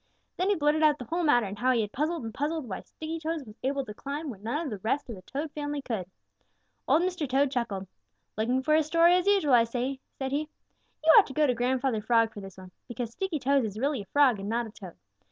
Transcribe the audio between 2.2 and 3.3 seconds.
and puzzled why Sticky